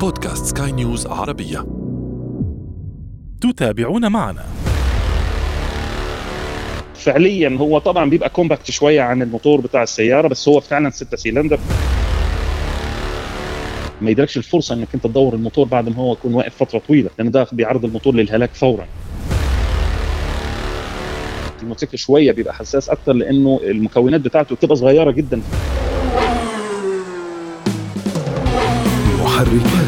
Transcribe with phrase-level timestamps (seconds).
[0.00, 1.66] بودكاست سكاي نيوز عربية.
[3.40, 4.44] تتابعون معنا.
[6.94, 11.58] فعليا هو طبعا بيبقى compact شوية عن الموتور بتاع السيارة بس هو فعلا 6 سيلندر.
[14.00, 17.30] ما يدركش الفرصة إنك أنت تدور الموتور بعد ما هو يكون واقف فترة طويلة لأن
[17.30, 18.86] ده بيعرض الموتور للهلاك فورا.
[21.62, 25.40] الموتوسيكل شوية بيبقى حساس أكتر لأنه المكونات بتاعته بتبقى صغيرة جدا.
[29.22, 29.87] محركات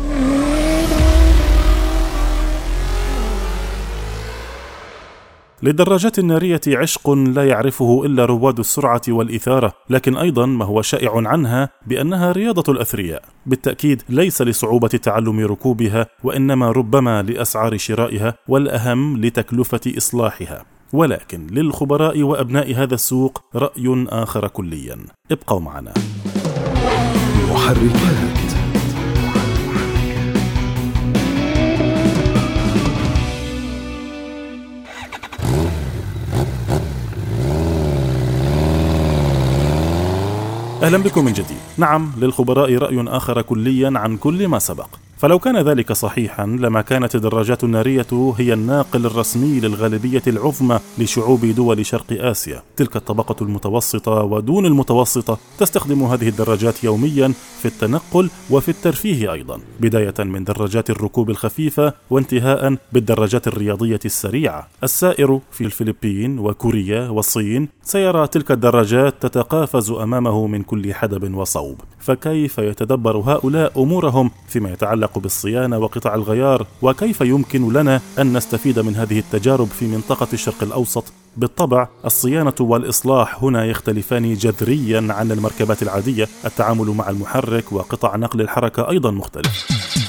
[5.63, 11.69] للدراجات النارية عشق لا يعرفه إلا رواد السرعة والإثارة، لكن أيضا ما هو شائع عنها
[11.87, 13.23] بأنها رياضة الأثرياء.
[13.45, 20.65] بالتأكيد ليس لصعوبة تعلم ركوبها، وإنما ربما لأسعار شرائها، والأهم لتكلفة إصلاحها.
[20.93, 24.97] ولكن للخبراء وأبناء هذا السوق رأي آخر كليا.
[25.31, 25.93] ابقوا معنا.
[27.51, 28.50] محركات
[40.81, 41.57] أهلا بكم من جديد.
[41.77, 44.87] نعم للخبراء رأي آخر كليا عن كل ما سبق.
[45.21, 51.85] فلو كان ذلك صحيحا لما كانت الدراجات النارية هي الناقل الرسمي للغالبية العظمى لشعوب دول
[51.85, 52.63] شرق آسيا.
[52.75, 59.59] تلك الطبقة المتوسطة ودون المتوسطة تستخدم هذه الدراجات يوميا في التنقل وفي الترفيه أيضا.
[59.79, 64.67] بداية من دراجات الركوب الخفيفة وانتهاء بالدراجات الرياضية السريعة.
[64.83, 72.57] السائر في الفلبين وكوريا والصين سيرى تلك الدراجات تتقافز أمامه من كل حدب وصوب فكيف
[72.57, 79.19] يتدبر هؤلاء أمورهم فيما يتعلق بالصيانة وقطع الغيار؟ وكيف يمكن لنا أن نستفيد من هذه
[79.19, 81.03] التجارب في منطقة الشرق الأوسط؟
[81.37, 86.27] بالطبع الصيانة والإصلاح هنا يختلفان جذريا عن المركبات العادية.
[86.45, 90.00] التعامل مع المحرك وقطع نقل الحركة أيضا مختلف.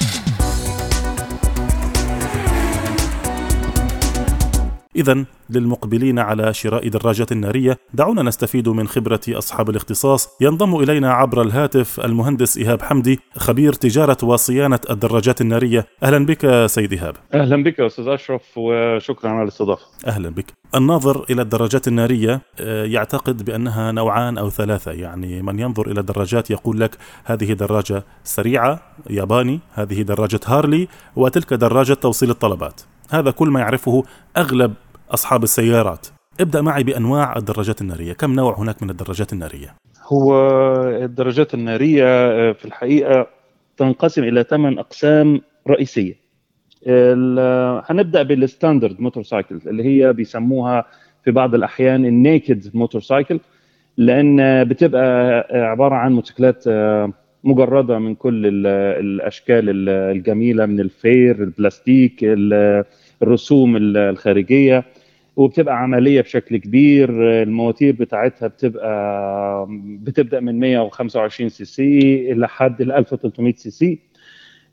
[4.95, 11.41] إذا للمقبلين على شراء دراجة نارية دعونا نستفيد من خبرة أصحاب الاختصاص ينضم إلينا عبر
[11.41, 15.85] الهاتف المهندس إيهاب حمدي خبير تجارة وصيانة الدراجات النارية.
[16.03, 17.15] أهلا بك سيد إيهاب.
[17.33, 19.85] أهلا بك يا أستاذ أشرف وشكرا على الاستضافة.
[20.07, 20.45] أهلا بك.
[20.75, 24.91] الناظر إلى الدراجات النارية آه، يعتقد بأنها نوعان أو ثلاثة.
[24.91, 28.79] يعني من ينظر إلى الدراجات يقول لك هذه دراجة سريعة
[29.09, 32.81] ياباني هذه دراجة هارلي وتلك دراجة توصيل الطلبات.
[33.13, 34.03] هذا كل ما يعرفه
[34.37, 34.73] أغلب
[35.11, 36.07] أصحاب السيارات.
[36.39, 38.13] ابدأ معي بأنواع الدراجات النارية.
[38.13, 39.75] كم نوع هناك من الدراجات النارية؟
[40.07, 40.33] هو
[41.03, 43.27] الدراجات النارية آه، في الحقيقة
[43.77, 46.13] تنقسم إلى ثمان أقسام رئيسية.
[46.87, 50.85] ال- هنبدأ بال standard motorcycle اللي هي بيسموها
[51.25, 53.39] في بعض الأحيان ال naked motorcycle
[53.97, 57.13] لأن بتبقى عبارة عن موتوسيكلات آه،
[57.43, 58.67] مجردة من كل ال-
[59.05, 62.83] الأشكال ال- الجميلة من ال fair البلاستيك ال-
[63.23, 64.83] الرسوم ال- الخارجية
[65.35, 67.09] وبتبقى عملية بشكل كبير.
[67.43, 73.99] المواتير بتاعتها بتبقى بتبدأ من 125 سي سي لحد ال 1300 سي سي.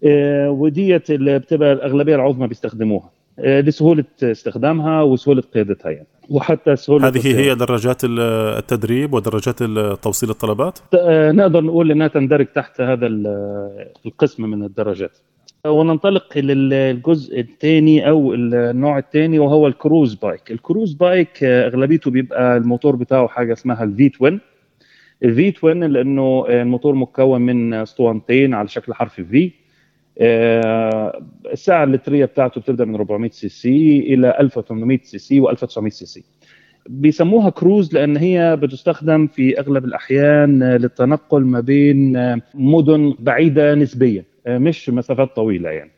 [0.05, 6.06] آه، وديت اللي بتبقى الأغلبية العظمى بيستخدموها آه، لسهولة استخدامها وسهولة قيادتها يعني.
[6.31, 8.21] وحتى سهولة هذه هي دراجات ال-
[8.59, 14.62] التدريب ودراجات ال- توصيل الطلبات؟ آه، نقدر نقول إنها تندرج تحت هذا ال- القسم من
[14.65, 15.19] الدراجات
[15.66, 20.51] وننطلق للجزء الثاني أو النوع الثاني وهو ال cruise bike.
[20.51, 24.41] ال cruise bike آه، أغلبيته بيبقى الموتور بتاعه حاجة اسمها ال V-twin
[25.25, 29.53] ال V-twin لأنه الموتور مكون من اسطوانتين على شكل حرف V
[31.53, 36.24] السعه اللتريه بتاعته بتبدأ من 400 سي سي إلى 1800 سي سي و1900 سي سي.
[36.89, 42.13] بيسموها كروز لأن هي بتستخدم في أغلب الأحيان للتنقل ما بين
[42.54, 44.24] مدن بعيدة نسبيا.
[44.47, 45.91] مش مسافات طويلة يعني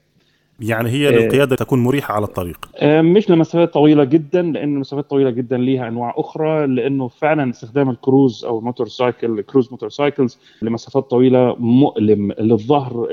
[0.61, 1.11] يعني هي آه.
[1.11, 6.15] للقيادة تكون مريحة على الطريق مش لمسافات طويلة جدا لأن المسافات طويلة جدا ليها أنواع
[6.17, 13.07] أخرى لأنه فعلا استخدام الكروز أو motorcycle cruise motorcycles لمسافات طويلة مؤلم للظهر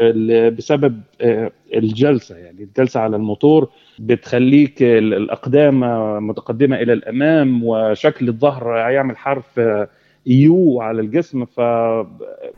[0.50, 5.80] بسبب آه، الجلسة يعني الجلسة على الموتور بتخليك ال- الأقدام
[6.28, 9.90] متقدمة إلى الأمام وشكل الظهر هيعمل حرف آه،
[10.26, 11.60] يو على الجسم ف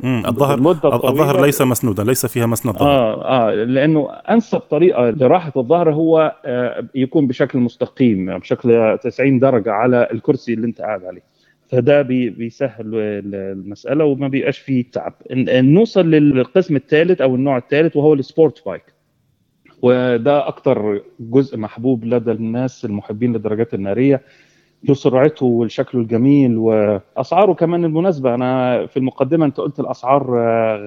[0.03, 2.89] الظهر الظهر ليس مسنودا ليس فيها مسند ظهر.
[2.89, 9.71] آه آه لأنه أنسب طريقة لراحة الظهر هو آه يكون بشكل مستقيم بشكل 90 درجة
[9.71, 11.21] على الكرسي اللي انت قاعد عليه.
[11.69, 12.95] فده بي بيسهل
[13.35, 15.13] المسألة وما بيبقاش فيه تعب.
[15.49, 18.83] نوصل للقسم الثالث أو النوع الثالث وهو السبورت بايك.
[19.81, 24.21] وده أكتر جزء محبوب لدى الناس المحبين للدراجات النارية.
[24.83, 28.35] له سرعته وشكله الجميل وأسعاره كمان المناسبة.
[28.35, 30.23] أنا في المقدمة أنت قلت الأسعار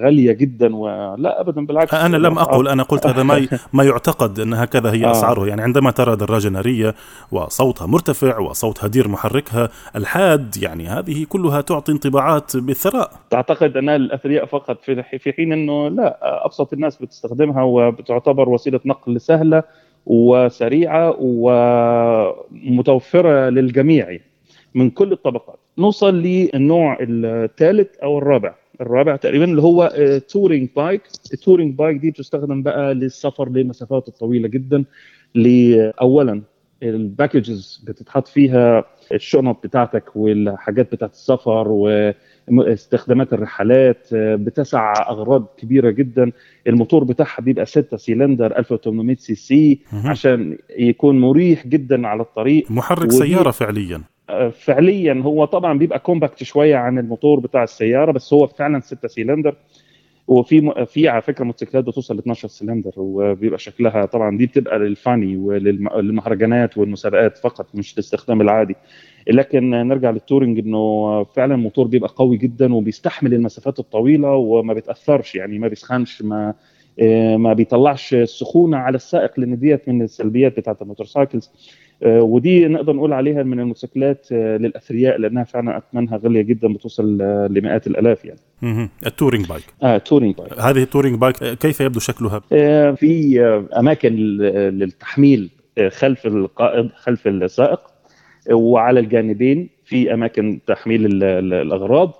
[0.03, 1.93] غالية جدا ولا ابدا بالعكس.
[1.93, 2.67] أنا لم أقل.
[2.67, 5.47] أنا قلت هذا ما ما يعتقد أن هكذا هي أسعاره.
[5.47, 6.95] يعني عندما ترى دراجة نارية
[7.31, 14.45] وصوتها مرتفع وصوت هدير محركها الحاد يعني هذه كلها تعطي انطباعات بالثراء تعتقد انها للاثرياء
[14.45, 19.63] فقط في في حين أنه لا أبسط الناس بتستخدمها وبتعتبر وسيلة نقل سهلة.
[20.05, 21.15] وسريعة
[22.51, 24.17] ومتوفرة للجميع
[24.75, 25.59] من كل الطبقات.
[25.77, 28.55] نوصل للنوع الثالث أو الرابع.
[28.81, 29.91] الرابع تقريبا اللي هو
[30.29, 31.01] touring bike
[31.33, 34.83] ال touring bike دي بتستخدم بقى للسفر لمسافات الطويله جدا.
[36.01, 36.41] اولا
[36.83, 41.67] ال baggage بتتحط فيها الشنط بتاعتك والحاجات بتاعت السفر
[42.47, 46.31] واستخدامات الرحلات بتسع أغراض كبيرة جدا.
[46.67, 52.71] الموتور بتاعها بيبقى 6 سيلندر 1800 cc عشان يكون مريح جدا على الطريق.
[52.71, 54.01] محرك سيارة فعليا.
[54.51, 55.21] فعليا.
[55.25, 59.55] هو طبعا بيبقى compact شوية عن الموتور بتاع السيارة بس هو فعلا 6 سيلندر.
[60.27, 64.96] وفي في على فكرة موتوسيكلات بتوصل ل 12 سلندر وبيبقى شكلها طبعا دي بتبقى لل
[64.96, 68.75] funny وللمهرجانات والمسابقات فقط مش الاستخدام العادي.
[69.27, 75.35] لكن نرجع لل touring إنه فعلا الموتور بيبقى قوي جدا وبيستحمل المسافات الطويلة وما بيتأثرش
[75.35, 76.53] يعني ما بيسخنش ما
[77.37, 81.51] ما بيطلعش السخونة على السائق لأن ديت من السلبيات بتاعت ال motorcycles
[82.05, 87.17] ودي نقدر نقول عليها من الموتوسيكلات للأثرياء لأنها فعلا أثمنها غالية جدا بتوصل
[87.49, 88.89] لمئات الآلاف يعني.
[89.05, 89.63] التورينج بايك.
[89.83, 90.59] آه تورينج بايك.
[90.59, 93.41] هذه التورينج بايك كيف يبدو شكلها؟ آه في
[93.77, 95.49] أماكن للتحميل
[95.89, 97.79] خلف القائد خلف السائق
[98.51, 102.13] وعلى الجانبين في أماكن تحميل الأغراض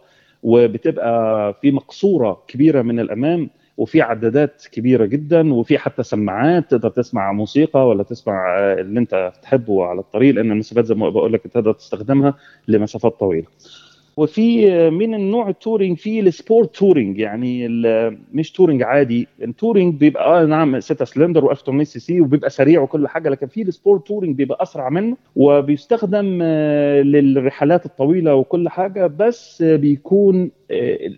[0.43, 7.31] وبتبقى في مقصورة كبيرة من الأمام وفي عدادات كبيرة جدا وفي حتى سماعات تقدر تسمع
[7.31, 11.73] موسيقى ولا تسمع اللي أنت تحبه على الطريق لأن المسافات زي ما بقول لك تقدر
[11.73, 12.33] تستخدمها
[12.67, 13.47] لمسافات طويلة.
[14.17, 17.67] وفي من النوع ال touring في ال sport touring يعني
[18.33, 19.27] مش touring عادي.
[19.43, 23.61] ال touring بيبقى آه نعم 6 سلندر و1800 cc وبيبقى سريع وكل حاجة لكن في
[23.61, 26.43] ال sport touring بيبقى أسرع منه وبيستخدم
[27.03, 30.51] للرحلات الطويلة وكل حاجة بس بيكون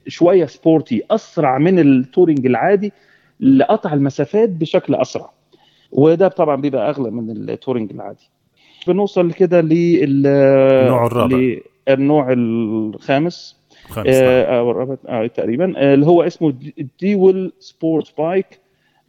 [0.08, 2.92] شوية sporty أسرع من ال touring العادي
[3.40, 5.30] لقطع المسافات بشكل أسرع.
[5.92, 8.30] وده طبعا بيبقى أغلى من ال touring العادي.
[8.88, 11.58] بنوصل كده للنوع الرابع.
[11.90, 13.58] النوع الخامس.
[13.98, 15.94] أو الرابع آه تقريبا.
[15.94, 16.54] اللي هو اسمه
[17.00, 18.60] dual sport bike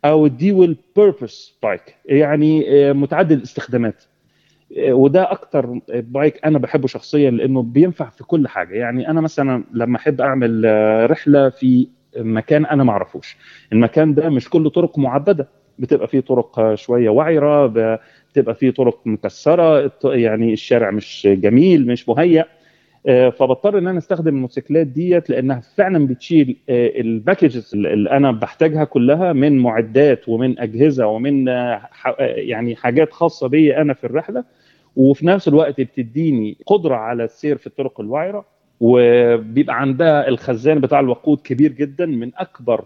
[0.04, 1.96] أو dual purpose bike.
[2.06, 4.04] يعني متعدد الاستخدامات.
[4.78, 8.74] وده أكتر بايك أنا بحبه شخصيا لأنه بينفع في كل حاجة.
[8.74, 10.62] يعني أنا مثلا لما أحب أعمل
[11.10, 11.86] رحلة في
[12.16, 13.36] مكان أنا ما أعرفوش.
[13.72, 15.48] المكان ده مش كله طرق معبده
[15.78, 17.66] بتبقى فيه طرق شوية وعرة
[18.30, 19.92] بتبقى فيه طرق مكسرة.
[20.04, 22.44] يعني الشارع مش جميل مش مهيأ.
[23.06, 29.58] فبضطر إن أنا أستخدم الموتوسيكلات ديت لأنها فعلا بتشيل الباكجز اللي أنا بحتاجها كلها من
[29.58, 31.46] معدات ومن أجهزة ومن
[32.18, 34.44] يعني حاجات خاصة بي أنا في الرحلة.
[34.96, 38.44] وفي نفس الوقت بتديني قدرة على السير في الطرق الوعرة.
[38.80, 42.84] وبيبقى عندها الخزان بتاع الوقود كبير جدا من أكبر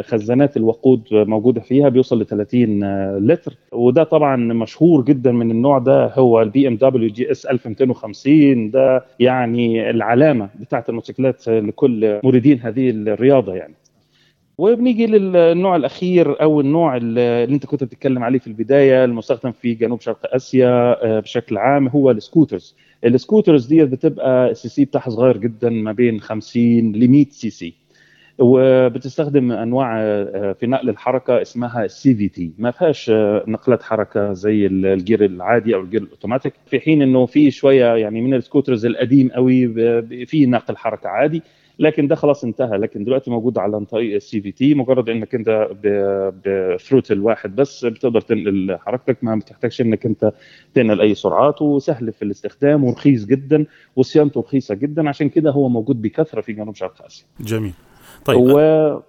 [0.00, 2.80] خزانات الوقود موجودة فيها بيوصل ل 30
[3.18, 3.52] لتر.
[3.72, 10.48] وده طبعا مشهور جدا من النوع ده هو ال BMW GS 1250 ده يعني العلامة
[10.60, 13.74] بتاعت الموتوسيكلات لكل مريدين هذه الرياضة يعني.
[14.58, 20.00] وبنيجي للنوع الأخير أو النوع اللي أنت كنت بتتكلم عليه في البداية المستخدم في جنوب
[20.00, 22.76] شرق آسيا بشكل عام هو ال scooters.
[23.04, 27.50] ال scooters ديت بتبقى السي سي بتاعها صغير جدا ما بين 50 ل 100 سي
[27.50, 27.74] سي
[28.38, 29.94] وبتستخدم أنواع
[30.52, 33.10] في نقل الحركة اسمها ال CVT ما فيهاش
[33.48, 37.50] نقلات حركة زي ال gear العادي أو ال gear ال automatic في حين إنه في
[37.50, 39.68] شوية يعني من ال scooters القديم قوي
[40.26, 41.42] في نقل حركة عادي
[41.78, 42.78] لكن ده خلاص انتهى.
[42.78, 45.68] لكن دلوقتي موجود على طريق ال CVT مجرد إنك أنت
[46.44, 50.32] ب throttle واحد بس بتقدر تنقل حركتك ما بتحتاجش إنك أنت
[50.74, 56.02] تنقل أي سرعات وسهل في الاستخدام ورخيص جدا وصيانته رخيصة جدا عشان كده هو موجود
[56.02, 57.26] بكثرة في جنوب شرق آسيا.
[57.40, 57.72] جميل.
[58.24, 59.00] طيب و...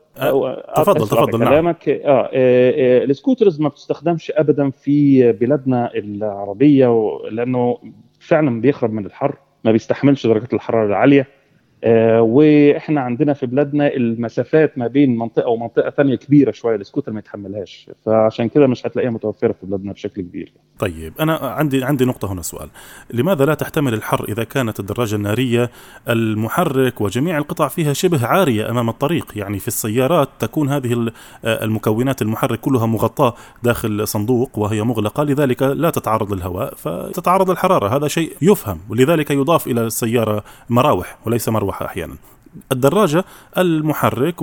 [0.75, 1.49] تفضل تفضل نعم.
[1.49, 7.77] كلامك آه, آه, آه ال scooters ما بتستخدمش ابدا في بلادنا العربية لأنه
[8.19, 11.27] فعلا بيخرب من الحر ما بيستحملش درجات الحرارة العالية.
[12.19, 17.89] وإحنا عندنا في بلادنا المسافات ما بين منطقة ومنطقة ثانية كبيرة شوية السكوتر ما يتحملهاش.
[18.05, 20.53] فعشان كده مش هتلاقيها متوفرة في بلادنا بشكل كبير.
[20.79, 22.69] طيب أنا عندي عندي نقطة هنا سؤال.
[23.13, 25.71] لماذا لا تحتمل الحر إذا كانت الدراجة النارية
[26.09, 31.11] المحرك وجميع القطع فيها شبه عارية أمام الطريق؟ يعني في السيارات تكون هذه
[31.45, 37.95] المكونات المحرك كلها مغطاة داخل صندوق وهي مغلقة لذلك لا تتعرض للهواء فتتعرض للحرارة.
[37.97, 41.74] هذا شيء يفهم ولذلك يضاف إلى السيارة مراوح وليس مروحة.
[41.81, 42.15] أحيانا.
[42.71, 43.23] الدراجة
[43.57, 44.35] المحرك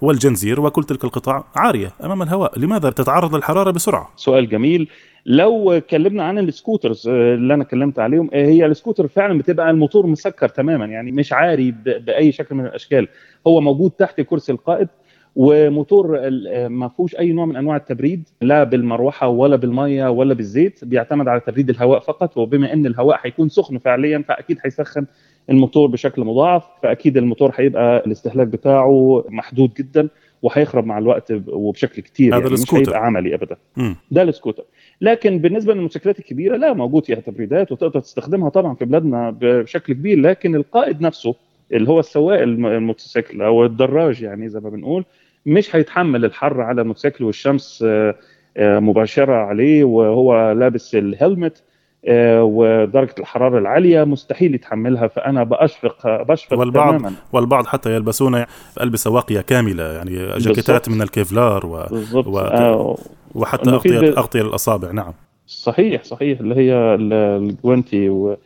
[0.00, 2.58] والجنزير وكل تلك القطع عارية أمام الهواء.
[2.58, 4.88] لماذا تتعرض للحرارة بسرعة؟ سؤال جميل.
[5.26, 9.70] لو اتكلمنا عن ال scooters آه، اللي أنا اتكلمت عليهم آه، هي السكوتر فعلا بتبقى
[9.70, 13.08] الموتور مسكر تماما يعني مش عاري بأي شكل من الأشكال.
[13.46, 14.88] هو موجود تحت كرسي القائد
[15.36, 20.84] وموتور آه، ما فيهوش أي نوع من أنواع التبريد لا بالمروحة ولا بالمية ولا بالزيت
[20.84, 25.06] بيعتمد على تبريد الهواء فقط وبما إن الهواء هيكون سخن فعليا فأكيد هيسخن
[25.50, 30.08] الموتور بشكل مضاعف فأكيد الموتور هيبقى الاستهلاك بتاعه محدود جدا
[30.42, 33.56] وهيخرب مع الوقت وبشكل كتير هذا يعني مش هيبقى عملي ابدا.
[33.76, 33.94] م.
[34.10, 34.64] ده السكوتر.
[35.00, 40.18] لكن بالنسبة للموتوسيكلات الكبيرة لا موجود فيها تبريدات وتقدر تستخدمها طبعا في بلادنا بشكل كبير
[40.20, 41.34] لكن القائد نفسه
[41.72, 45.04] اللي هو السواق الموتوسيكل أو الدراج يعني زي ما بنقول
[45.46, 48.14] مش هيتحمل الحر على الموتوسيكل والشمس آه،
[48.56, 51.62] آه، مباشرة عليه وهو لابس ال helmet
[52.08, 57.16] ودرجة الحرارة العالية مستحيل يتحملها فأنا بشفق بشفق والبعض تماما.
[57.32, 58.44] والبعض حتى يلبسون
[58.80, 61.86] ألبسة واقية كاملة يعني جاكيتات من الكيفلار و...
[62.14, 62.38] و...
[62.38, 62.96] آه
[63.34, 65.12] وحتى اغطيه أغطية الأصابع نعم.
[65.46, 68.36] صحيح صحيح اللي هي الجوانتي و...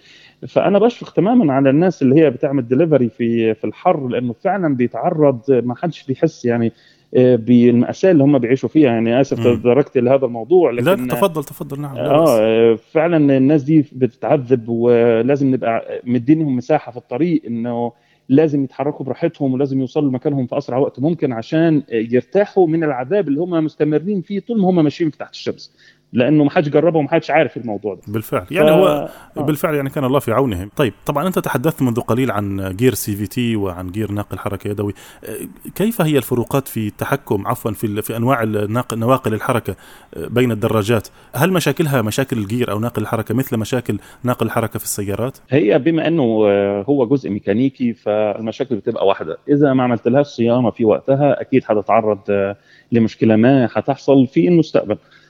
[0.48, 5.40] فأنا بشفق تماما على الناس اللي هي بتعمل دليفري في في الحر لأنه فعلا بيتعرض
[5.48, 6.72] ما حدش بيحس يعني آه،
[7.14, 8.90] بالمأساة اللي هم بيعيشوا فيها.
[8.90, 11.80] يعني آسف تدركت لهذا الموضوع لكن لا تفضل تفضل.
[11.80, 17.92] نعم آه فعلا الناس دي بتتعذب ولازم نبقى مدينهم مساحة في الطريق إنه
[18.28, 23.40] لازم يتحركوا براحتهم ولازم يوصلوا لمكانهم في أسرع وقت ممكن عشان يرتاحوا من العذاب اللي
[23.40, 25.76] هم مستمرين فيه طول ما هم ماشيين تحت الشمس.
[26.14, 28.00] لأنه ما حدش جربه وما حدش عارف الموضوع ده.
[28.08, 28.46] بالفعل.
[28.50, 28.70] يعني ف...
[28.70, 29.42] هو آه.
[29.42, 30.70] بالفعل يعني كان الله في عونهم.
[30.76, 34.94] طيب طبعا أنت تحدثت منذ قليل عن gear CVT وعن gear ناقل حركة يدوي.
[35.74, 38.44] كيف هي الفروقات في التحكم عفوا في في أنواع
[38.92, 39.76] نواقل الحركة
[40.16, 44.84] بين الدراجات؟ هل مشاكلها مشاكل ال gear أو ناقل الحركة مثل مشاكل ناقل الحركة في
[44.84, 46.22] السيارات؟ هي بما أنه
[46.88, 49.38] هو جزء ميكانيكي فالمشاكل بتبقى واحدة.
[49.48, 52.18] إذا ما عملتلهاش صيانة في وقتها أكيد هتتعرض
[52.92, 54.92] لمشكلة ما هتحصل في المستقبل.
[54.94, 55.23] آه،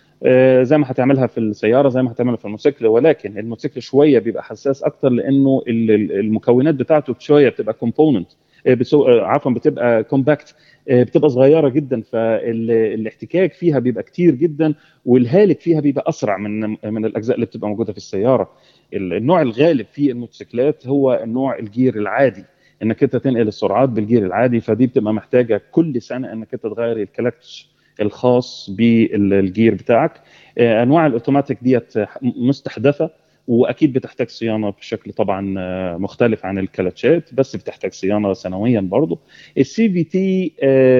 [0.62, 2.86] زي ما هتعملها في السيارة زي ما هتعملها في الموتوسيكل.
[2.86, 8.28] ولكن الموتوسيكل شوية بيبقى حساس أكتر لأنه المكونات بتاعته شوية بتبقى component
[8.66, 10.54] آه، آه، عفوا بتبقى compact
[10.90, 12.00] بتبقى صغيرة جدا.
[12.02, 17.92] فالاحتكاك فيها بيبقى كتير جدا والهالك فيها بيبقى أسرع من من الأجزاء اللي بتبقى موجودة
[17.92, 18.50] في السيارة.
[18.94, 22.44] النوع الغالب في الموتوسيكلات هو النوع ال gear العادي.
[22.82, 26.96] إنك أنت تنقل السرعات بال gear العادي فدي بتبقى محتاجة كل سنة إنك أنت تغير
[26.96, 30.20] الكلتش الخاص بال gear بتاعك
[30.58, 33.10] آه، أنواع الأوتوماتيك ديت مستحدثة
[33.48, 39.18] وأكيد بتحتاج صيانة بشكل طبعا آه، مختلف عن الكلاتشات بس بتحتاج صيانة سنويا برضه
[39.58, 40.54] ال CVT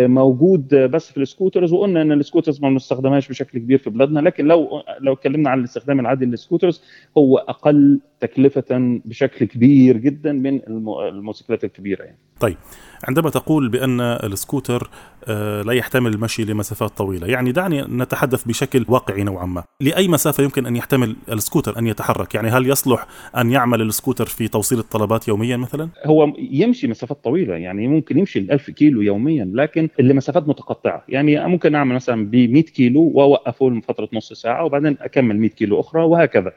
[0.06, 4.20] موجود بس في ال scooters وقلنا إن ال scooters ما بنستخدمهاش بشكل كبير في بلادنا
[4.20, 6.82] لكن لو لو اتكلمنا عن الاستخدام العادي لل scooters
[7.18, 12.18] هو أقل تكلفة بشكل كبير جدا من الموتوسيكلات الكبيرة يعني.
[12.40, 12.56] طيب
[13.08, 14.90] عندما تقول بأن السكوتر
[15.28, 20.44] آه، لا يحتمل المشي لمسافات طويلة، يعني دعني نتحدث بشكل واقعي نوعا ما، لأي مسافة
[20.44, 25.28] يمكن أن يحتمل السكوتر أن يتحرك؟ يعني هل يصلح أن يعمل السكوتر في توصيل الطلبات
[25.28, 30.48] يوميا مثلا؟ هو يمشي مسافات طويلة، يعني ممكن يمشي ال 1000 كيلو يوميا، لكن لمسافات
[30.48, 35.50] متقطعة، يعني ممكن أعمل مثلا ب 100 كيلو وأوقفه لفترة نص ساعة وبعدين أكمل 100
[35.50, 36.52] كيلو أخرى وهكذا.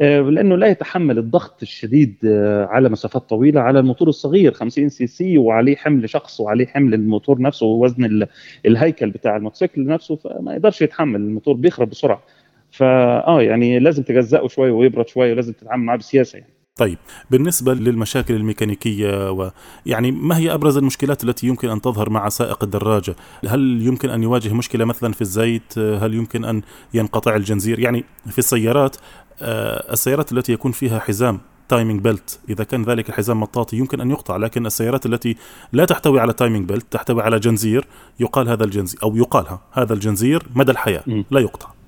[0.00, 5.38] آه، لأنه لا يتحمل الضغط الشديد آه، على مسافات طويلة على الموتور الصغير 50 CC
[5.38, 8.26] وعليه حمل شخص وعليه حمل الموتور نفسه ووزن
[8.66, 12.22] الهيكل بتاع الموتوسيكل نفسه فما يقدرش يتحمل الموتور بيخرب بسرعة.
[12.70, 16.59] فآه يعني لازم تجزئه شوية ويبرد شوية ولازم تتعامل معاه بسياسة يعني.
[16.80, 16.98] طيب
[17.30, 23.16] بالنسبة للمشاكل الميكانيكية ويعني ما هي أبرز المشكلات التي يمكن أن تظهر مع سائق الدراجة؟
[23.48, 26.62] هل يمكن أن يواجه مشكلة مثلا في الزيت؟ هل يمكن أن
[26.94, 28.96] ينقطع الجنزير؟ يعني في السيارات
[29.42, 34.10] آه، السيارات التي يكون فيها حزام timing belt إذا كان ذلك الحزام مطاطي يمكن أن
[34.10, 35.36] يقطع لكن السيارات التي
[35.72, 37.86] لا تحتوي على timing belt تحتوي على جنزير
[38.20, 41.79] يقال هذا الجنزير أو يقالها هذا الجنزير مدى الحياة لا يقطع.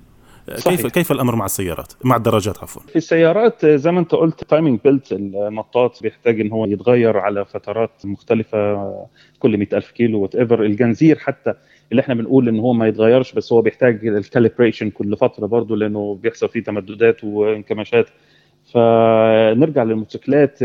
[0.55, 0.75] صحيح.
[0.75, 2.81] كيف كيف الأمر مع السيارات؟ مع الدراجات عفوا.
[2.81, 7.91] في السيارات زي ما أنت قلت timing belt المطاط بيحتاج إن هو يتغير على فترات
[8.03, 8.89] مختلفة
[9.39, 11.53] كل 100000 كيلو whatever الجنزير حتى
[11.91, 15.75] اللي إحنا بنقول إن هو ما يتغيرش بس هو بيحتاج ال calibration كل فترة برضه
[15.75, 18.09] لأنه بيحصل فيه تمددات وانكماشات.
[18.73, 20.57] فنرجع للموتوسيكلات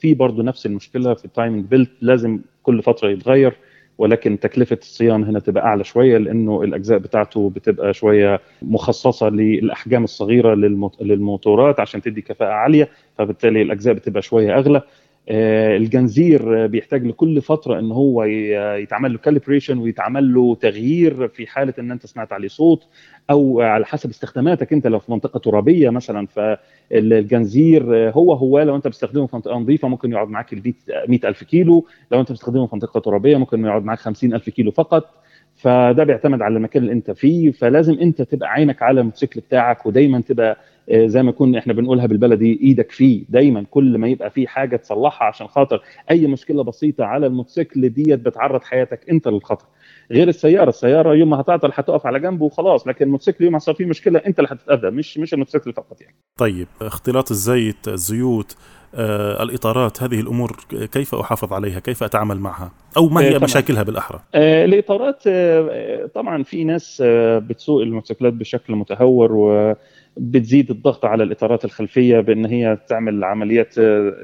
[0.00, 3.56] في برضه نفس المشكلة في ال timing belt لازم كل فترة يتغير.
[3.98, 10.54] ولكن تكلفة الصيانه هنا تبقى أعلى شوية لأنه الأجزاء بتاعته بتبقى شوية مخصصة للأحجام الصغيرة
[11.00, 12.88] للموتورات عشان تدي كفاءة عالية
[13.18, 14.82] فبالتالي الأجزاء بتبقى شوية أغلى.
[15.28, 21.90] الجنزير بيحتاج لكل فترة إن هو يتعمل له calibration ويتعمل له تغيير في حالة إن
[21.90, 22.86] أنت سمعت عليه صوت
[23.30, 28.86] أو على حسب استخداماتك أنت لو في منطقة ترابية مثلا فالجنزير هو هو لو أنت
[28.88, 30.74] بتستخدمه في منطقة نظيفة ممكن يقعد معاك ال
[31.08, 35.10] 100000 كيلو لو أنت بتستخدمه في منطقة ترابية ممكن يقعد معاك 50000 كيلو فقط
[35.56, 40.20] فده بيعتمد على المكان اللي أنت فيه فلازم أنت تبقى عينك على الموتوسيكل بتاعك ودايما
[40.20, 40.56] تبقى آه،
[40.90, 45.28] زي ما كنا إحنا بنقولها بالبلدي إيدك فيه دايما كل ما يبقى فيه حاجة تصلحها
[45.28, 49.66] عشان خاطر أي مشكلة بسيطة على الموتوسيكل ديت بتعرض حياتك أنت للخطر
[50.10, 53.74] غير السيارة السيارة يوم ما هتعطل هتقف على جنبه وخلاص لكن الموتوسيكل يوم ما صار
[53.74, 58.56] فيه مشكلة أنت اللي هتتأذى مش مش الموتوسيكل فقط يعني طيب اختلاط الزيت الزيوت
[58.94, 60.56] آه، الإطارات هذه الأمور
[60.92, 65.22] كيف أحافظ عليها؟ كيف أتعامل معها؟ أو ما هي آه، مشاكلها بالأحرى؟ آه، الإطارات
[66.14, 67.02] طبعا في ناس
[67.38, 69.74] بتسوق الموتوسيكلات بشكل متهور و
[70.16, 73.74] بتزيد الضغط على الإطارات الخلفية بأن هي تعمل عمليات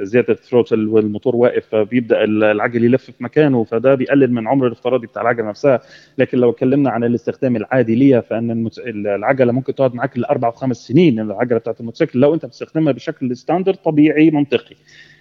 [0.00, 5.22] زيادة الثروتل والموتور واقف فبيبدأ العجل يلف في مكانه فده بيقلل من عمر الافتراضي بتاع
[5.22, 5.80] العجلة نفسها.
[6.18, 11.20] لكن لو اتكلمنا عن الاستخدام العادي ليها فإن العجلة ممكن تقعد معاك لأربع وخمس سنين
[11.20, 14.74] العجلة بتاعت الموتوسيكل لو أنت بتستخدمها بشكل ستاندرد طبيعي منطقي.
[14.74, 15.11] آه،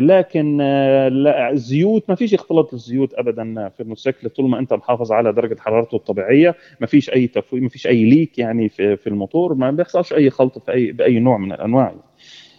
[0.00, 5.12] لكن آه، لا الزيوت ما فيش اختلاط الزيوت ابدا في الموتوسيكل طول ما أنت محافظ
[5.12, 6.54] على درجة حرارته الطبيعية.
[6.80, 10.30] ما فيش أي تفويض ما فيش أي ليك يعني في, في الموتور ما بيحصلش أي
[10.30, 11.94] خلط في أي بأي نوع من الأنواع.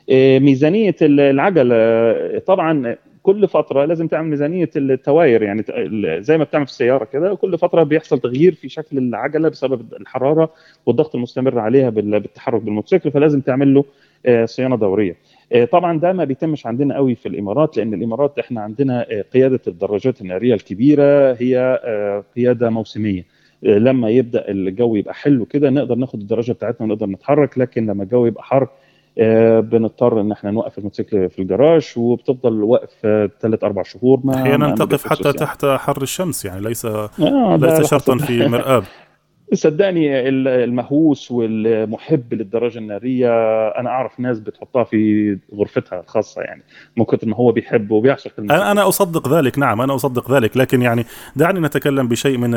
[0.09, 5.63] آه، ميزانية العجلة طبعا كل فترة لازم تعمل ميزانية التواير يعني
[6.21, 10.53] زي ما بتعمل في السيارة كده كل فترة بيحصل تغيير في شكل العجلة بسبب الحرارة
[10.85, 13.85] والضغط المستمر عليها بالتحرك بالموتوسيكل فلازم تعمل له
[14.45, 15.11] صيانة دورية.
[15.11, 15.15] آه،
[15.71, 20.21] طبعا ده ما بيتمش عندنا قوي في الإمارات لأن الإمارات إحنا عندنا آه، قيادة الدراجات
[20.21, 23.25] النارية الكبيرة هي آه، قيادة موسمية.
[23.63, 28.25] لما يبدأ الجو يبقى حلو كده نقدر ناخد الدراجة بتاعتنا ونقدر نتحرك لكن لما الجو
[28.25, 28.67] يبقى حر
[29.61, 35.07] بنضطر إن إحنا نوقف الموتوسيكل في الجراج وبتفضل واقف ثلاث أربع شهور ما أحيانا تقف
[35.07, 35.37] حتى يعني.
[35.37, 37.09] تحت حر الشمس يعني ليس آه
[37.61, 38.83] ليس شرطا في مرآب
[39.53, 43.29] صدقني المهووس والمحب للدراجة النارية
[43.67, 46.63] أنا أعرف ناس بتحطها في غرفتها الخاصة يعني
[46.97, 50.81] من كثر ما هو بيحب وبيعشق أنا أنا أصدق ذلك نعم أنا أصدق ذلك لكن
[50.81, 52.51] يعني دعني نتكلم بشيء من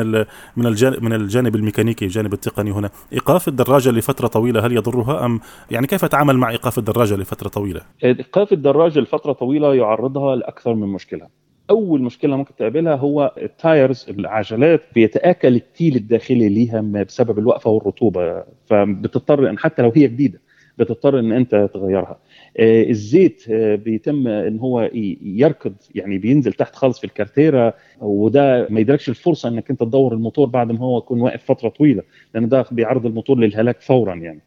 [0.57, 2.89] من الجانب من الجانب الميكانيكي الجانب التقني هنا.
[3.13, 5.39] إيقاف الدراجة لفترة طويلة هل يضرها ام
[5.71, 10.87] يعني كيف أتعامل مع إيقاف الدراجة لفترة طويلة؟ إيقاف الدراجة لفترة طويلة يعرضها لأكثر من
[10.87, 11.42] مشكلة.
[11.69, 18.43] أول مشكلة ممكن تقابلها هو التايرز العجلات بيتآكل التيل الداخلي ليها بسبب الوقفة والرطوبة.
[18.65, 20.39] فبتضطر إن حتى لو هي جديدة
[20.77, 22.19] بتضطر إن أنت تغيرها.
[22.57, 24.89] آه الزيت آه بيتم إن هو
[25.23, 30.47] يركض يعني بينزل تحت خالص في الكارتيرا وده ما يدركش الفرصة إنك أنت تدور الموتور
[30.47, 32.03] بعد ما هو يكون واقف فترة طويلة
[32.35, 34.39] لأن ده بيعرض الموتور للهلاك فورا يعني.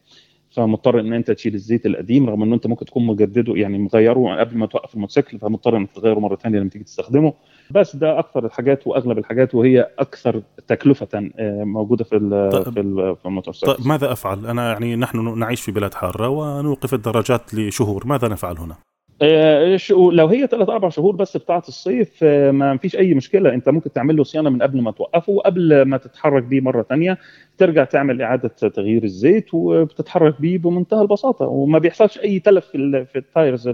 [0.56, 4.56] فمضطر إن أنت تشيل الزيت القديم رغم ان أنت ممكن تكون مجدده يعني مغيره قبل
[4.56, 7.32] ما توقف الموتوسيكل فمضطر إنك تغيره مرة ثانية لما تيجي تستخدمه.
[7.70, 12.18] بس ده أكثر الحاجات وأغلب الحاجات وهي أكثر تكلفة آه، موجودة في
[12.52, 12.64] طيب.
[12.64, 13.74] في, في الموتوسيكل.
[13.74, 18.58] طيب ماذا أفعل؟ أنا يعني نحن نعيش في بلاد حارة ونوقف الدراجات لشهور ماذا نفعل
[18.58, 18.76] هنا؟
[19.22, 23.54] آه، لو هي ثلاث أربع شهور بس بتاعة الصيف آه، ما فيش أي مشكلة.
[23.54, 27.18] أنت ممكن تعمل له صيانة من قبل ما توقفه وقبل ما تتحرك بيه مرة ثانية.
[27.58, 33.18] ترجع تعمل إعادة تغيير الزيت وبتتحرك بيه بمنتهى البساطة وما بيحصلش أي تلف في في
[33.18, 33.68] التايرز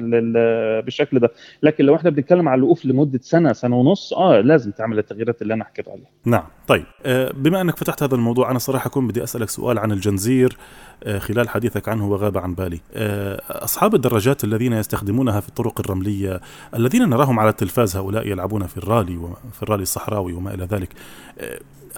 [0.85, 1.31] بالشكل ده.
[1.63, 5.55] لكن لو إحنا بنتكلم على الوقوف لمدة سنة سنة ونص آه لازم تعمل التغييرات اللي
[5.55, 6.11] أنا حكيت عليها.
[6.25, 6.85] نعم طيب.
[7.07, 10.57] آه، بما أنك فتحت هذا الموضوع أنا صراحة كنت بدي أسألك سؤال عن الجنزير
[11.05, 12.81] آه، خلال حديثك عنه وغاب عن بالي.
[12.95, 16.41] آه، أصحاب الدراجات الذين يستخدمونها في الطرق الرملية
[16.75, 20.89] الذين نراهم على التلفاز هؤلاء يلعبون في الرالي وفي الرالي الصحراوي وما إلى ذلك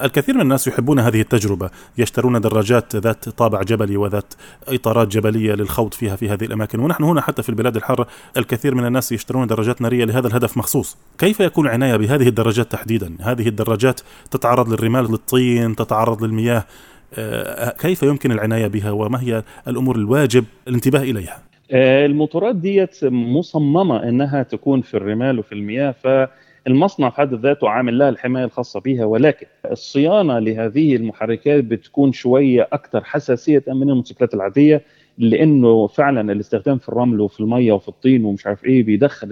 [0.02, 4.34] الكثير من الناس يحبون هذه التجربة يشترون دراجات ذات طابع جبلي وذات
[4.68, 6.80] إطارات جبلية للخوض فيها في هذه الأماكن.
[6.80, 10.96] ونحن هنا حتى في البلاد الحارة الكثير من الناس يشترون دراجات نارية لهذا الهدف مخصوص.
[11.18, 16.64] كيف يكون العناية بهذه الدراجات تحديدا؟ هذه الدراجات تتعرض للرمال للطين تتعرض للمياه.
[17.14, 24.08] آه، كيف يمكن العناية بها؟ وما هي الأمور الواجب الانتباه إليها؟ آه، الموتورات ديت مصممة
[24.08, 26.06] أنها تكون في الرمال وفي المياه ف
[26.66, 32.68] المصنع في حد ذاته عامل لها الحماية الخاصة بها ولكن الصيانة لهذه المحركات بتكون شوية
[32.72, 34.82] أكثر حساسية من الموتوسيكلات العادية
[35.18, 39.28] لأنه فعلا الاستخدام في الرمل وفي المية وفي الطين ومش عارف إيه بيدخل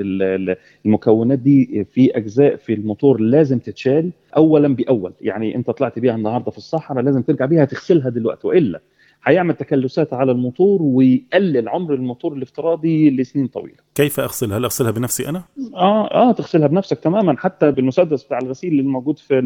[0.87, 5.13] المكونات دي في أجزاء في الموتور لازم تتشال اولا بأول.
[5.21, 8.81] يعني أنت طلعت بيها النهارده في الصحراء لازم ترجع بيها تغسلها دلوقتي وإلا
[9.25, 13.77] هيعمل تكلسات على الموتور ويقلل عمر الموتور الافتراضي لسنين طويلة.
[13.95, 15.43] كيف أغسلها؟ هل أغسلها بنفسي أنا؟
[15.75, 19.41] آه آه تغسلها بنفسك تماما حتى بالمسدس بتاع الغسيل اللي موجود في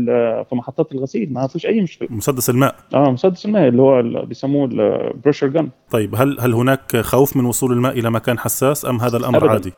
[0.49, 2.09] في محطات الغسيل ما فيش أي مشكلة.
[2.11, 5.69] مسدس الماء آه مسدس الماء اللي هو اللي بيسموه البريشر جن.
[5.91, 9.51] طيب هل هل هناك خوف من وصول الماء إلى مكان حساس أم هذا الأمر أبداً.
[9.51, 9.73] عادي؟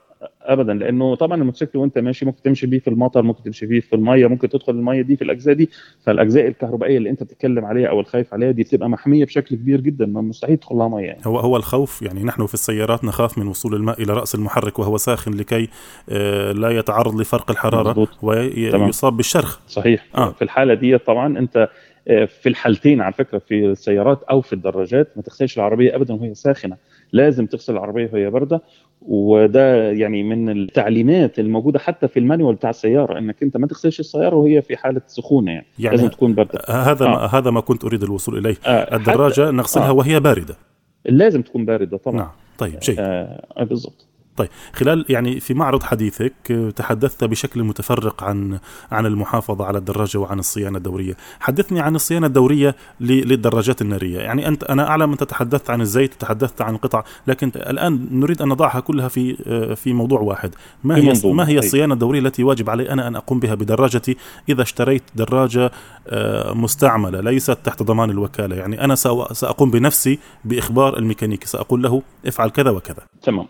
[0.49, 3.97] ابدا لأنه طبعا الموتوسيكل وأنت ماشي ممكن تمشي بيه في المطر ممكن تمشي بيه في
[3.97, 8.01] المية ممكن تدخل المية دي في الأجزاء دي فالأجزاء الكهربائية اللي أنت بتتكلم عليها أو
[8.01, 11.21] الخايف عليها دي بتبقى محمية بشكل كبير جدا مستحيل تدخل لها مية يعني.
[11.27, 14.97] هو هو الخوف يعني نحن في السيارات نخاف من وصول الماء إلى رأس المحرك وهو
[14.97, 15.69] ساخن لكي
[16.11, 17.93] آه، لا يتعرض لفرق الحرارة.
[17.93, 18.83] تمام.
[18.83, 20.31] ويصاب بالشرخ صحيح آه.
[20.31, 21.69] في الحالة دي طبعا أنت
[22.09, 26.35] آه، في الحالتين على فكرة في السيارات أو في الدراجات ما تغسلش العربية ابدا وهي
[26.35, 26.77] ساخنة
[27.13, 28.63] لازم تغسل العربية وهي باردة.
[29.03, 34.37] وده يعني من التعليمات الموجودة حتى في المانيوال بتاع السيارة إنك أنت ما تغسلش السيارة
[34.37, 36.61] وهي في حالة سخونة يعني, يعني لازم تكون باردة.
[36.69, 37.09] هذا آه.
[37.09, 38.57] ما هذا ما كنت أريد الوصول إليه.
[38.67, 39.93] آه، الدراجة نغسلها آه.
[39.93, 40.57] وهي باردة.
[41.05, 42.17] لازم تكون باردة طبعا.
[42.17, 42.31] نعم.
[42.59, 42.97] طيب شيء.
[42.99, 44.08] آه بالضبط.
[44.39, 48.59] طيب خلال يعني في معرض حديثك آه، تحدثت بشكل متفرق عن
[48.93, 54.65] عن المحافظة على الدراجة وعن الصيانة الدورية، حدثني عن الصيانة الدورية للدراجات النارية، يعني أنت
[54.65, 59.09] أنا أعلم أنت تحدثت عن الزيت وتحدثت عن القطع، لكن الآن نريد أن نضعها كلها
[59.09, 61.59] في آه، في موضوع واحد، ما هي ما هي طيب.
[61.59, 64.17] الصيانة الدورية التي واجب علي أنا أن أقوم بها بدراجتي
[64.49, 65.71] إذا اشتريت دراجة
[66.09, 68.95] آه، مستعملة ليست تحت ضمان الوكالة، يعني أنا
[69.33, 73.03] سأقوم بنفسي بإخبار الميكانيكي، سأقول له افعل كذا وكذا.
[73.23, 73.47] تمام.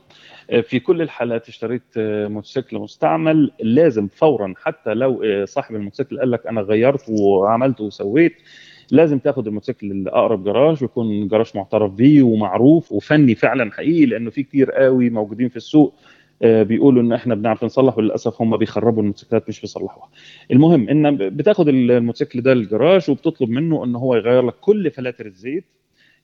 [0.49, 6.31] في كل الحالات اشتريت آه، موتوسيكل مستعمل لازم فورا حتى لو آه، صاحب الموتوسيكل قال
[6.31, 8.33] لك أنا غيرت وعملت وسويت
[8.91, 14.43] لازم تاخد الموتوسيكل لأقرب جراج ويكون جراج معترف بيه ومعروف وفني فعلا حقيقي لأنه في
[14.43, 15.95] كتير قوي موجودين في السوق
[16.43, 20.09] آه، بيقولوا إن إحنا بنعرف نصلح وللأسف هم بيخربوا الموتوسيكلات مش بيصلحوها.
[20.51, 25.65] المهم إن بتاخد الموتوسيكل ده للجراج وبتطلب منه إن هو يغير لك كل فلاتر الزيت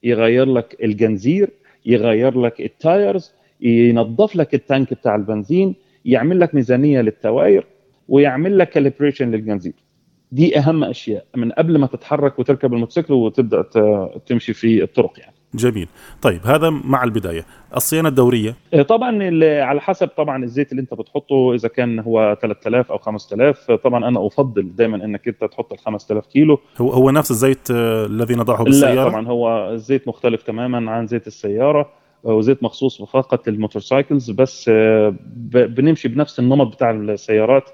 [0.02, 1.50] يغير لك الجنزير
[1.86, 7.66] يغير لك ال tires ينظف لك ال tank بتاع البنزين يعمل لك ميزانية للتواير
[8.08, 9.74] ويعمل لك calibration للجنزير
[10.32, 13.62] دي أهم أشياء من قبل ما تتحرك وتركب الموتوسيكل وتبدأ
[14.26, 15.34] تمشي في الطرق يعني.
[15.54, 15.88] جميل.
[16.22, 17.44] طيب هذا مع البداية.
[17.76, 19.18] الصيانة الدورية؟ آه، طبعا
[19.62, 24.26] على حسب طبعا الزيت اللي أنت بتحطه إذا كان هو 3000 أو 5000 طبعا أنا
[24.26, 26.58] أفضل دايما إنك أنت تحط ال 5000 كيلو.
[26.78, 31.06] هو هو نفس الزيت آه، الذي نضعه لا بالسيارة؟ طبعا هو الزيت مختلف تماما عن
[31.06, 31.90] زيت السيارة.
[32.32, 35.14] وزيت مخصوص فقط للموتورسايكلز بس آه،
[35.52, 37.70] بنمشي بنفس النمط بتاع السيارات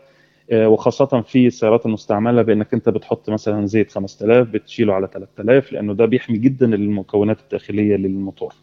[0.51, 5.95] آه، وخاصة في السيارات المستعملة بأنك أنت بتحط مثلا زيت 5000 بتشيله على 3000 لأنه
[5.95, 8.55] ده بيحمي جدا المكونات الداخلية للموتور.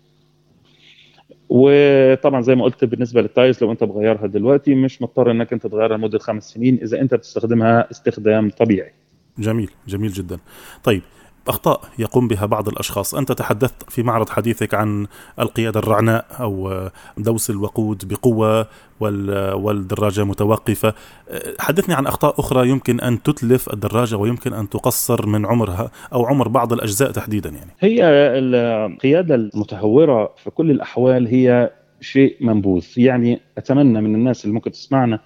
[1.50, 5.98] وطبعا زي ما قلت بالنسبة للتايرز لو أنت بغيرها دلوقتي مش مضطر أنك أنت تغيرها
[5.98, 8.92] لمدة خمس سنين إذا أنت بتستخدمها استخدام طبيعي.
[9.40, 10.40] جميل جميل جدا
[10.84, 11.02] طيب
[11.50, 13.16] أخطاء يقوم بها بعض الأشخاص.
[13.16, 15.08] أنت تحدثت في معرض حديثك عن
[15.40, 18.68] القيادة الرعناء آه، دوس الوقود بقوة
[19.00, 20.94] وال- والدراجة متوقفة.
[21.30, 26.26] آه، حدثني عن أخطاء أخرى يمكن أن تتلف الدراجة ويمكن أن تقصر من عمرها أو
[26.26, 27.72] عمر بعض الأجزاء تحديدا يعني.
[27.80, 32.86] هي القيادة المتهورة في كل الأحوال هي شيء منبوذ.
[32.98, 35.20] يعني أتمنى من الناس اللي ممكن تسمعنا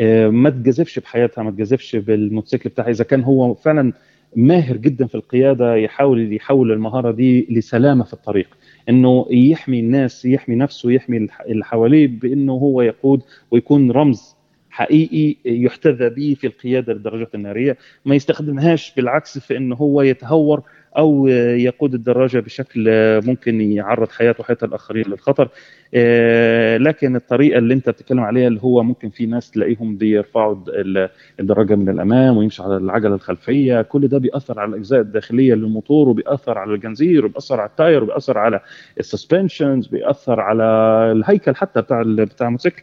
[0.00, 2.90] آه، ما تجازفش بحياتها ما تجازفش بالموتوسيكل بتاعها.
[2.90, 3.92] إذا كان هو فعلا
[4.36, 8.48] ماهر جدا في القيادة يحاول يحول المهارة دي لسلامة في الطريق.
[8.88, 14.36] إنه يحمي الناس يحمي نفسه يحمي اللي حواليه بإنه هو يقود ويكون رمز
[14.70, 17.76] حقيقي يحتذى به في القيادة للدراجات النارية.
[18.04, 20.62] ما يستخدمهاش بالعكس في إنه هو يتهور
[20.98, 21.26] أو
[21.56, 22.84] يقود الدراجة بشكل
[23.26, 25.48] ممكن يعرض حياته وحياه الآخرين للخطر.
[25.94, 31.08] آه، لكن الطريقة اللي أنت بتتكلم عليها اللي هو ممكن في ناس تلاقيهم بيرفعوا ال-
[31.40, 33.82] الدراجة من الأمام ويمشي على العجلة الخلفية.
[33.82, 38.38] كل ده بيأثر على الأجزاء الداخلية للموتور وبيأثر على الجنزير وبيأثر على ال tire وبيأثر
[38.38, 38.60] على
[39.00, 40.64] ال suspensions بيأثر على
[41.12, 42.82] الهيكل حتى بتاع بتاع الموتوسيكل.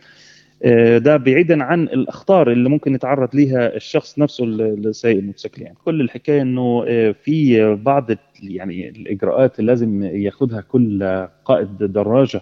[0.97, 4.45] ده بعيدا عن الأخطار اللي ممكن يتعرض ليها الشخص نفسه
[4.91, 5.75] سايق الموتوسيكل يعني.
[5.85, 8.11] كل الحكاية إنه آه، في بعض
[8.43, 11.03] يعني الإجراءات اللي لازم ياخدها كل
[11.45, 12.41] قائد دراجة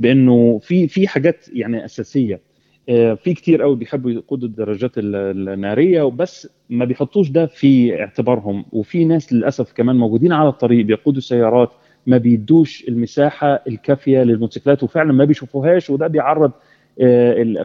[0.00, 2.40] بإنه في في حاجات يعني أساسية.
[2.88, 8.64] آه، في كتير قوي بيحبوا يقودوا الدراجات ال- النارية وبس ما بيحطوش ده في اعتبارهم.
[8.72, 11.70] وفي ناس للأسف كمان موجودين على الطريق بيقودوا سيارات
[12.06, 16.54] ما بيدوش المساحة الكافية للموتوسيكلات وفعلا ما بيشوفوهاش وده بيعرض آه،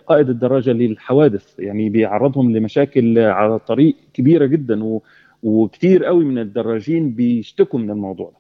[0.08, 1.60] قائد الدراجة للحوادث.
[1.60, 5.02] يعني بيعرضهم لمشاكل على الطريق كبيرة جدا و
[5.44, 8.40] وكتير قوي من الدراجين بيشتكوا من الموضوع ده.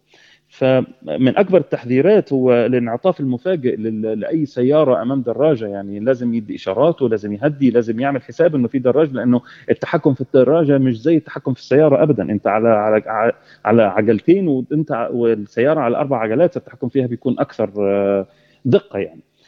[0.51, 5.67] فمن أكبر التحذيرات هو الانعطاف المفاجئ لأي سيارة أمام دراجة.
[5.67, 10.21] يعني لازم يدي اشارات ولازم يهدي لازم يعمل حساب إنه في دراج لأنه التحكم في
[10.21, 12.23] الدراجة مش زي التحكم في السيارة ابدا.
[12.23, 13.33] أنت على على
[13.65, 18.27] على عجلتين وأنت والسيارة على أربع عجلات التحكم فيها بيكون أكثر آه،
[18.65, 19.21] دقة يعني.
[19.21, 19.38] آه،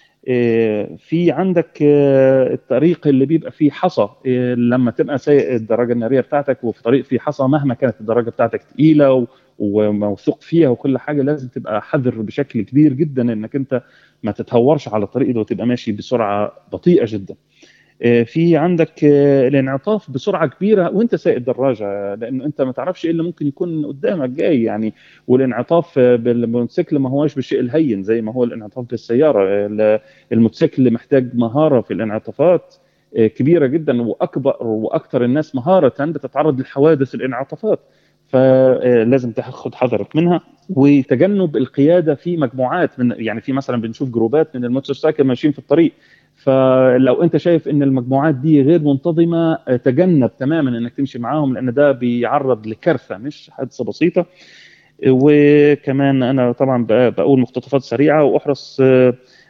[0.97, 4.07] في عندك آه، الطريق اللي بيبقى فيه حصى
[4.55, 9.27] لما تبقى سايق الدراجة النارية بتاعتك وفي طريق فيه حصى مهما كانت الدراجة بتاعتك ثقيله
[9.59, 13.81] وموثوق فيها وكل حاجة لازم تبقى حذر بشكل كبير جدا إنك أنت
[14.23, 17.35] ما تتهورش على الطريق ده وتبقى ماشي بسرعة بطيئة جدا.
[18.03, 23.11] آه، في عندك آه، الانعطاف بسرعة كبيرة وانت سايق الدراجه لأنه انت ما تعرفش إيه
[23.11, 24.93] اللي ممكن يكون قدامك جاي يعني
[25.27, 29.69] والانعطاف بالموتوسيكل ما هوش بالشيء الهين زي ما هو الانعطاف بالسيارة
[30.31, 32.75] الموتوسيكل محتاج مهارة في الانعطافات
[33.17, 37.79] آه، كبيرة جدا وأكبر وأكثر الناس مهارة بتتعرض للحوادث الانعطافات
[38.27, 40.41] فلازم تاخد حذرك منها.
[40.69, 45.91] وتجنب القيادة في مجموعات من يعني في مثلا بنشوف جروبات من الموتوسيكل ماشيين في الطريق
[46.43, 51.91] فلو أنت شايف إن المجموعات دي غير منتظمة تجنب تماما إنك تمشي معاهم لأن ده
[51.91, 54.25] بيعرض لكارثة مش حادثة بسيطة.
[55.07, 58.81] وكمان أنا طبعا بقول مقتطفات سريعة وأحرص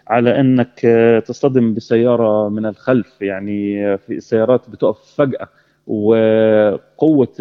[0.08, 0.80] على إنك
[1.28, 3.22] تصطدم بسيارة من الخلف.
[3.22, 5.48] يعني في السيارات بتقف فجأة
[5.88, 7.34] وقوة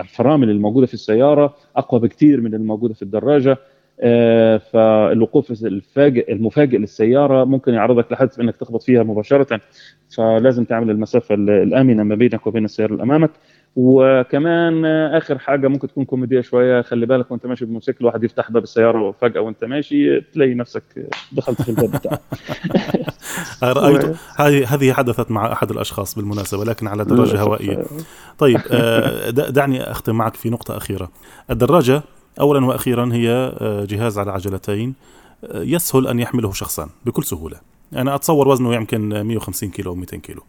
[0.00, 3.50] الفرامل الموجودة في السيارة أقوى بكثير من الموجودة في الدراجة.
[3.52, 3.58] آه،
[4.72, 9.60] فالوقوف الفاجئ المفاجئ للسيارة ممكن يعرضك لحدث إنك تخبط فيها مباشرة.
[10.16, 13.30] فلازم تعمل المسافة الآمنة ما بينك وبين السيارة اللي أمامك.
[13.76, 16.82] وكمان آخر حاجة ممكن تكون كوميدية شوية.
[16.82, 20.82] خلي بالك وأنت ماشي بموتوسيكل واحد يفتح باب السيارة وفجأة وأنت ماشي تلاقي نفسك
[21.32, 22.20] دخلت في الباب بتاعه
[23.72, 27.84] رايت هذه هذه حدثت مع أحد الأشخاص بالمناسبة لكن على دراجة هوائية.
[28.38, 31.10] طيب آه، دعني أختم معك في نقطة أخيرة.
[31.50, 32.02] الدراجة
[32.40, 33.28] اولا وأخيرا هي
[33.60, 34.94] آه، جهاز على عجلتين
[35.44, 37.56] آه، يسهل أن يحمله شخصان بكل سهولة.
[37.96, 40.42] أنا أتصور وزنه يمكن 150 كيلو أو 200 كيلو.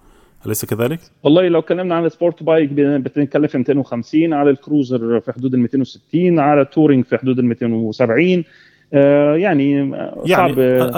[0.46, 5.20] أليس كذلك؟ والله لو اتكلمنا عن ال sport bike بتتكلم في 250 على ال cruiser
[5.20, 8.44] في حدود ال 260 على ال touring في حدود ال 270
[8.96, 9.92] آه، يعني
[10.26, 10.54] يعني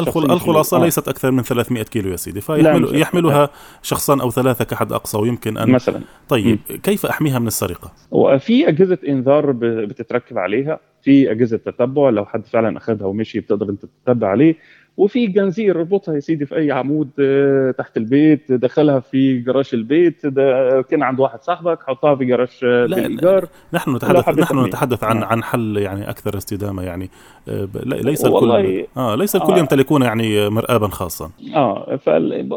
[0.07, 0.83] الخلاصة آه.
[0.83, 3.49] ليست أكثر من 300 كيلو يا سيدي فيحمل يحملها
[3.81, 6.75] شخصان أو ثلاثة كحد أقصى ويمكن ان مثلا طيب م.
[6.75, 12.77] كيف أحميها من السرقة؟ وفي أجهزة إنذار بتتركب عليها في أجهزة تتبع لو حد فعلا
[12.77, 14.55] أخذها ومشي بتقدر أنت تتبع عليه
[14.97, 20.25] وفي جنزير اربطها يا سيدي في أي عمود آه، تحت البيت دخلها في جراج البيت
[20.25, 25.23] ده كان عند واحد صاحبك حطها في جراج آه، بالايجار نحن نتحدث نحن نتحدث عن
[25.23, 27.09] عن حل يعني أكثر استدامة يعني
[27.49, 29.59] آه، ليس الكل آه ليس الكل آه.
[29.59, 31.31] يمتلكون يعني مرآبا خاصا.
[31.55, 32.07] آه ف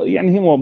[0.05, 0.57] يعني هو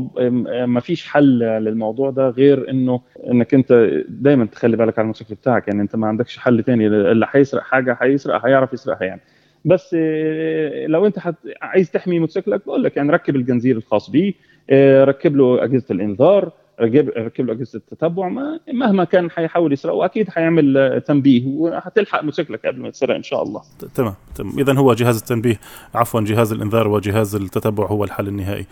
[0.67, 5.69] ما فيش حل للموضوع ده غير إنه إنك أنت دايما تخلي بالك على الموتوسيكل بتاعك.
[5.69, 9.21] يعني أنت ما عندكش حل تاني اللي هيسرق حاجة هيسرق هيعرف يسرقها يعني.
[9.65, 11.35] بس آه، لو انت حت...
[11.63, 14.35] عايز تحمي موتوسيكلك بقول لك يعني ركب الجنزير الخاص بيه
[14.71, 20.05] آه، ركب له أجهزة الإنذار ركب ركب له أجهزة التتبع ما مهما كان حيحاول يسرقه
[20.05, 23.63] أكيد حيعمل تنبيه وهتلحق موتوسيكلك قبل ما يتسرق إن شاء الله.
[23.95, 24.59] تمام تمام.
[24.59, 25.61] اذا هو جهاز التنبيه
[25.95, 28.67] عفوا جهاز الإنذار وجهاز التتبع هو الحل النهائي.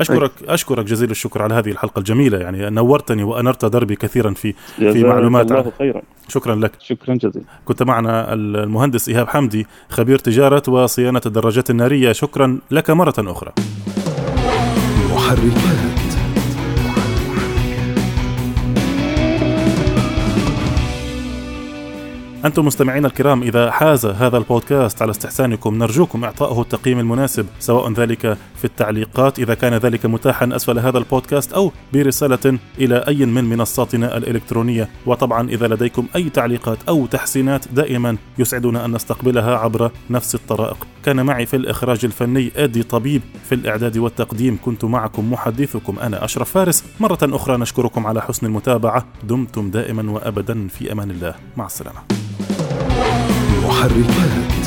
[0.00, 0.54] أشكرك أي.
[0.54, 5.52] أشكرك جزيل الشكر على هذه الحلقة الجميلة يعني نورتني وأنرت دربي كثيرا في في معلومات
[5.52, 6.02] الله خيرا.
[6.28, 6.72] شكرا لك.
[6.80, 7.46] شكرا جزيلا.
[7.64, 12.12] كنت معنا المهندس إيهاب حمدي خبير تجارة وصيانة الدراجات النارية.
[12.12, 13.52] شكرا لك مرة أخرى.
[15.14, 15.87] محركات.
[22.44, 28.38] أنتم مستمعين الكرام إذا حاز هذا البودكاست على استحسانكم نرجوكم إعطائه التقييم المناسب سواء ذلك
[28.56, 34.16] في التعليقات إذا كان ذلك متاحا أسفل هذا البودكاست أو برسالة إلى أي من منصاتنا
[34.16, 34.88] الإلكترونية.
[35.06, 40.86] وطبعا إذا لديكم أي تعليقات أو تحسينات دائما يسعدنا أن نستقبلها عبر نفس الطرائق.
[41.04, 46.50] كان معي في الإخراج الفني أدي طبيب في الإعداد والتقديم كنت معكم محدثكم أنا أشرف
[46.50, 46.84] فارس.
[47.00, 49.06] مرة أخرى نشكركم على حسن المتابعة.
[49.24, 51.34] دمتم دائما وأبدا في أمان الله.
[51.56, 51.98] مع السلامة.
[53.64, 54.57] محركات.